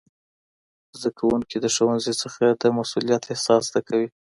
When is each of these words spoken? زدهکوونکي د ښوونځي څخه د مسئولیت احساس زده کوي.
زدهکوونکي 0.99 1.57
د 1.61 1.65
ښوونځي 1.75 2.13
څخه 2.21 2.43
د 2.61 2.63
مسئولیت 2.77 3.23
احساس 3.31 3.61
زده 3.69 3.81
کوي. 3.87 4.07